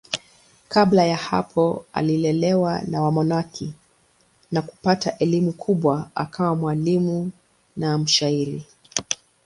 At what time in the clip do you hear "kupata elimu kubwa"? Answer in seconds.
4.61-6.09